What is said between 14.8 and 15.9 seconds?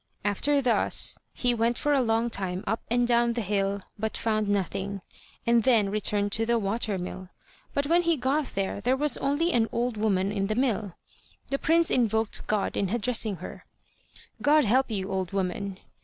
you, old woman!"